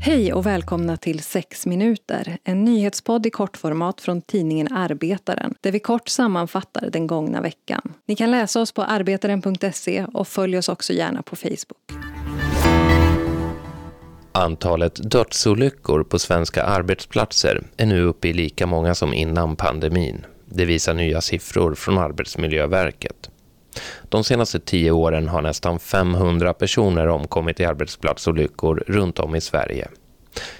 [0.00, 5.80] Hej och välkomna till 6 minuter, en nyhetspodd i kortformat från tidningen Arbetaren, där vi
[5.80, 7.92] kort sammanfattar den gångna veckan.
[8.06, 11.92] Ni kan läsa oss på arbetaren.se och följ oss också gärna på Facebook.
[14.32, 20.26] Antalet dödsolyckor på svenska arbetsplatser är nu uppe i lika många som innan pandemin.
[20.56, 23.30] Det visar nya siffror från Arbetsmiljöverket.
[24.08, 29.88] De senaste tio åren har nästan 500 personer omkommit i arbetsplatsolyckor runt om i Sverige.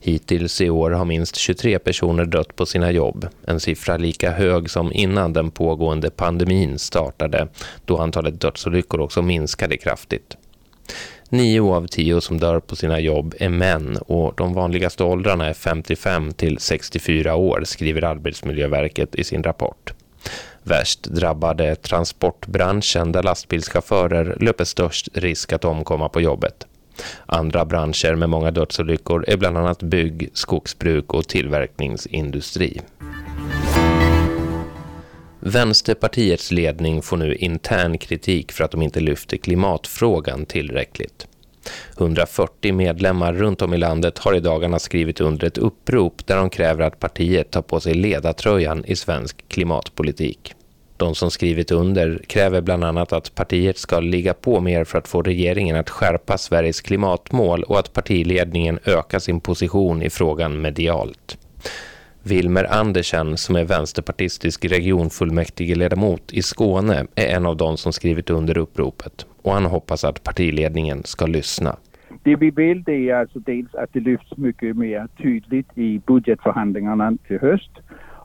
[0.00, 4.70] Hittills i år har minst 23 personer dött på sina jobb, en siffra lika hög
[4.70, 7.48] som innan den pågående pandemin startade,
[7.84, 10.36] då antalet dödsolyckor också minskade kraftigt.
[11.30, 15.54] Nio av tio som dör på sina jobb är män och de vanligaste åldrarna är
[15.54, 19.92] 55 till 64 år, skriver Arbetsmiljöverket i sin rapport.
[20.62, 26.66] Värst drabbade transportbranschen där lastbilschaufförer löper störst risk att omkomma på jobbet.
[27.26, 32.80] Andra branscher med många dödsolyckor är bland annat bygg, skogsbruk och tillverkningsindustri.
[35.46, 41.26] Vänsterpartiets ledning får nu intern kritik för att de inte lyfter klimatfrågan tillräckligt.
[41.98, 46.50] 140 medlemmar runt om i landet har i dagarna skrivit under ett upprop där de
[46.50, 50.54] kräver att partiet tar på sig ledartröjan i svensk klimatpolitik.
[50.96, 55.08] De som skrivit under kräver bland annat att partiet ska ligga på mer för att
[55.08, 61.38] få regeringen att skärpa Sveriges klimatmål och att partiledningen ökar sin position i frågan medialt.
[62.28, 68.58] Wilmer Andersen som är vänsterpartistisk regionfullmäktigeledamot i Skåne är en av de som skrivit under
[68.58, 71.76] uppropet och han hoppas att partiledningen ska lyssna.
[72.22, 77.16] Det vi vill det är alltså dels att det lyfts mycket mer tydligt i budgetförhandlingarna
[77.26, 77.70] till höst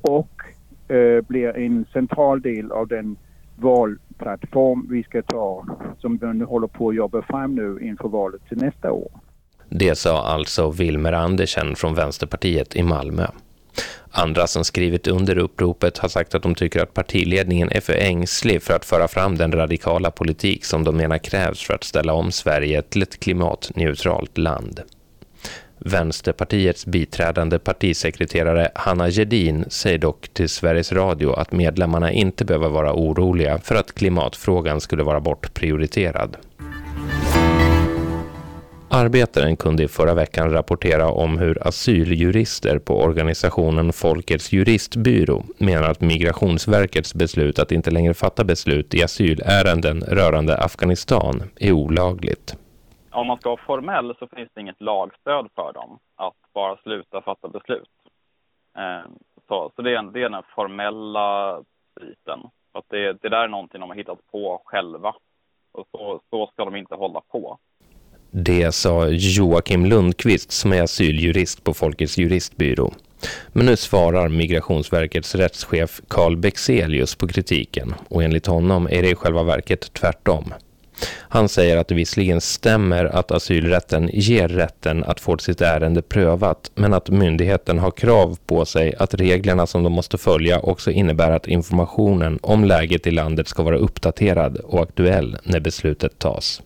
[0.00, 0.42] och
[0.88, 3.16] eh, blir en central del av den
[3.56, 5.66] valplattform vi ska ta
[5.98, 9.10] som vi nu håller på att jobba fram nu inför valet till nästa år.
[9.68, 13.26] Det sa alltså Wilmer Andersen från Vänsterpartiet i Malmö.
[14.14, 18.62] Andra som skrivit under uppropet har sagt att de tycker att partiledningen är för ängslig
[18.62, 22.32] för att föra fram den radikala politik som de menar krävs för att ställa om
[22.32, 24.80] Sverige till ett klimatneutralt land.
[25.78, 32.94] Vänsterpartiets biträdande partisekreterare Hanna Gedin säger dock till Sveriges Radio att medlemmarna inte behöver vara
[32.94, 36.36] oroliga för att klimatfrågan skulle vara bortprioriterad.
[38.94, 46.00] Arbetaren kunde i förra veckan rapportera om hur asyljurister på organisationen Folkets juristbyrå menar att
[46.00, 52.56] Migrationsverkets beslut att inte längre fatta beslut i asylärenden rörande Afghanistan är olagligt.
[53.10, 57.22] Om man ska vara formell så finns det inget lagstöd för dem att bara sluta
[57.22, 57.90] fatta beslut.
[58.76, 59.10] Eh,
[59.48, 61.60] så, så det, är, det är den formella
[62.00, 62.40] biten.
[62.72, 65.14] Att det, det där är någonting de har hittat på själva.
[65.72, 67.58] Och så, så ska de inte hålla på.
[68.34, 72.94] Det sa Joakim Lundqvist som är asyljurist på Folkets juristbyrå.
[73.48, 79.14] Men nu svarar Migrationsverkets rättschef Carl Bexelius på kritiken och enligt honom är det i
[79.14, 80.54] själva verket tvärtom.
[81.08, 86.70] Han säger att det visserligen stämmer att asylrätten ger rätten att få sitt ärende prövat
[86.74, 91.30] men att myndigheten har krav på sig att reglerna som de måste följa också innebär
[91.30, 96.62] att informationen om läget i landet ska vara uppdaterad och aktuell när beslutet tas.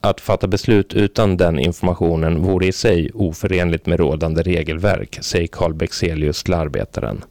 [0.00, 5.74] Att fatta beslut utan den informationen vore i sig oförenligt med rådande regelverk, säger Carl
[5.74, 7.24] Bexelius till Arbetaren.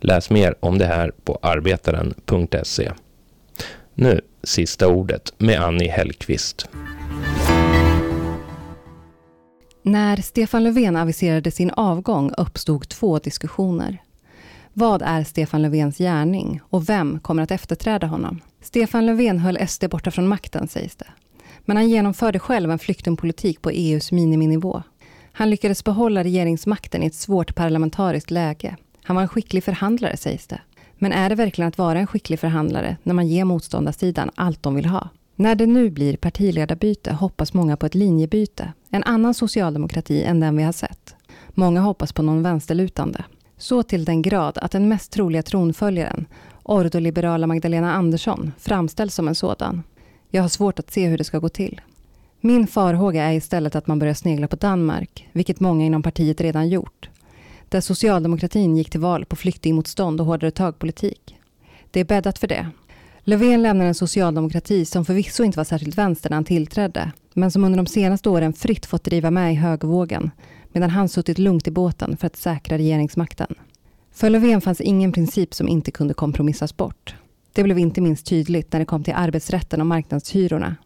[0.00, 2.92] Läs mer om det här på arbetaren.se.
[3.94, 6.68] Nu sista ordet med Annie Hellqvist.
[9.82, 13.98] När Stefan Löfven aviserade sin avgång uppstod två diskussioner.
[14.72, 18.40] Vad är Stefan Löfvens gärning och vem kommer att efterträda honom?
[18.60, 21.06] Stefan Löfven höll SD borta från makten sägs det.
[21.64, 24.82] Men han genomförde själv en flyktingpolitik på EUs miniminivå.
[25.32, 28.76] Han lyckades behålla regeringsmakten i ett svårt parlamentariskt läge.
[29.02, 30.60] Han var en skicklig förhandlare sägs det.
[30.98, 34.74] Men är det verkligen att vara en skicklig förhandlare när man ger motståndarsidan allt de
[34.74, 35.08] vill ha?
[35.36, 40.56] När det nu blir partiledarbyte hoppas många på ett linjebyte, en annan socialdemokrati än den
[40.56, 41.14] vi har sett.
[41.48, 43.24] Många hoppas på någon vänsterlutande.
[43.58, 46.26] Så till den grad att den mest troliga tronföljaren,
[46.62, 49.82] ordoliberala Magdalena Andersson, framställs som en sådan.
[50.30, 51.80] Jag har svårt att se hur det ska gå till.
[52.40, 56.68] Min farhåga är istället att man börjar snegla på Danmark, vilket många inom partiet redan
[56.68, 57.08] gjort.
[57.68, 61.36] Där socialdemokratin gick till val på flyktingmotstånd och hårdare tagpolitik.
[61.90, 62.70] Det är bäddat för det.
[63.20, 67.64] Löfven lämnar en socialdemokrati som förvisso inte var särskilt vänster när han tillträdde, men som
[67.64, 70.30] under de senaste åren fritt fått driva med i högvågen,
[70.72, 73.54] medan han suttit lugnt i båten för att säkra regeringsmakten.
[74.12, 77.14] För Löfven fanns ingen princip som inte kunde kompromissas bort.
[77.52, 80.76] Det blev inte minst tydligt när det kom till arbetsrätten och marknadshyrorna.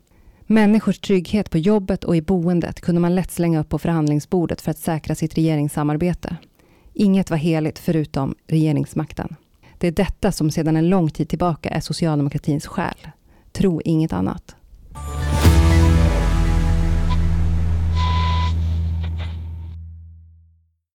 [0.46, 4.70] Människors trygghet på jobbet och i boendet kunde man lätt slänga upp på förhandlingsbordet för
[4.70, 6.37] att säkra sitt regeringssamarbete.
[6.93, 9.37] Inget var heligt förutom regeringsmakten.
[9.78, 13.08] Det är detta som sedan en lång tid tillbaka är socialdemokratins själ.
[13.52, 14.56] Tro inget annat.